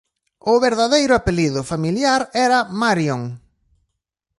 O 0.51 0.53
verdadeiro 0.67 1.13
apelido 1.15 1.61
familiar 1.71 2.21
era 2.45 2.59
Marion. 2.81 3.21